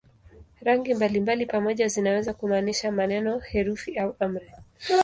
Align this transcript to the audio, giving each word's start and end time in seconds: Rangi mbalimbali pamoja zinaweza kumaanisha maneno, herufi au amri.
Rangi 0.61 0.93
mbalimbali 0.93 1.45
pamoja 1.45 1.87
zinaweza 1.87 2.33
kumaanisha 2.33 2.91
maneno, 2.91 3.39
herufi 3.39 3.97
au 3.97 4.15
amri. 4.19 4.51